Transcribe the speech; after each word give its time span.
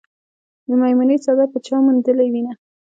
د 0.67 0.69
میمونې 0.81 1.17
څادر 1.23 1.47
به 1.53 1.59
چا 1.65 1.77
موندلې 1.85 2.27
وينه 2.33 2.53